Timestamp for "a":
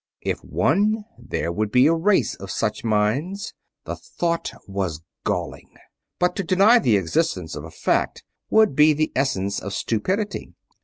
1.85-1.93, 7.65-7.69